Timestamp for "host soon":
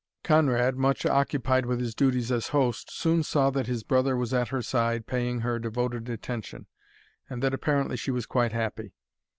2.47-3.21